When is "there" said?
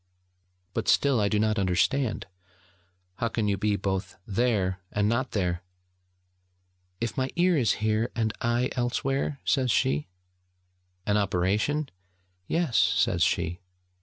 4.25-4.81, 5.33-5.61